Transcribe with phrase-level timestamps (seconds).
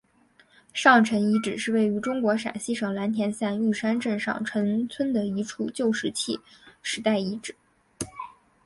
[0.73, 6.39] 上陈遗址是位于中国陕西省蓝田县玉山镇上陈村的一处旧石器
[6.81, 7.55] 时代遗址。